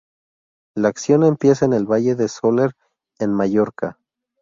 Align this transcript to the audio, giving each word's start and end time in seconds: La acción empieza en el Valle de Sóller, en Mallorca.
La 0.75 0.87
acción 0.87 1.23
empieza 1.23 1.65
en 1.65 1.73
el 1.73 1.85
Valle 1.85 2.15
de 2.15 2.27
Sóller, 2.27 2.71
en 3.19 3.31
Mallorca. 3.35 3.99